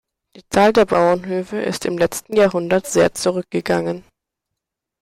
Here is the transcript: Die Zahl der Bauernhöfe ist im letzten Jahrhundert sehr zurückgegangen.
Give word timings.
Die 0.35 0.41
Zahl 0.49 0.73
der 0.73 0.85
Bauernhöfe 0.87 1.57
ist 1.61 1.85
im 1.85 1.95
letzten 1.95 2.35
Jahrhundert 2.35 2.87
sehr 2.87 3.13
zurückgegangen. 3.13 4.03